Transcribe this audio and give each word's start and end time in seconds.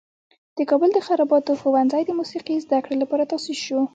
د 0.57 0.59
کابل 0.69 0.89
د 0.93 0.99
خراباتو 1.07 1.59
ښوونځی 1.61 2.01
د 2.05 2.11
موسیقي 2.19 2.55
زده 2.65 2.79
کړې 2.85 2.95
لپاره 3.03 3.27
تاسیس 3.31 3.59
شو. 3.65 3.81